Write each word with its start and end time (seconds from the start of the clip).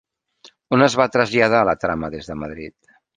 On 0.77 0.83
es 0.85 0.95
va 1.01 1.07
traslladar 1.15 1.59
la 1.71 1.75
trama 1.85 2.09
des 2.17 2.31
de 2.31 2.39
Madrid? 2.45 2.75